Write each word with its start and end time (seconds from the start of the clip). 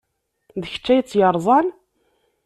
D 0.61 0.63
kečč 0.71 0.85
ay 0.93 1.01
tt-yerẓan? 1.01 1.67